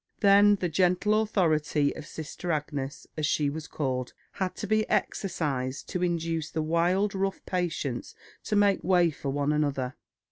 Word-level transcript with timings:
Then 0.21 0.55
the 0.55 0.67
gentle 0.67 1.21
authority 1.21 1.95
of 1.95 2.07
Sister 2.07 2.51
Agnes, 2.51 3.05
as 3.15 3.27
she 3.27 3.51
was 3.51 3.67
called, 3.67 4.13
had 4.31 4.55
to 4.55 4.65
be 4.65 4.89
exercised 4.89 5.87
to 5.89 6.01
induce 6.01 6.49
the 6.49 6.63
wild, 6.63 7.13
rough 7.13 7.45
patients 7.45 8.15
to 8.45 8.55
make 8.55 8.83
way 8.83 9.11
for 9.11 9.29
one 9.29 9.53
another. 9.53 9.93